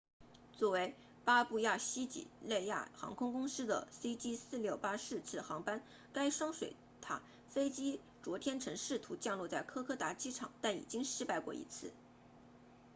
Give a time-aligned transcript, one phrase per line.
[0.57, 0.95] 作为
[1.25, 11.93] 巴布亚新几内亚航空公司的 cg4684 次航班该双水獭飞机昨天曾试图降落在科科达机场但已经失败过一次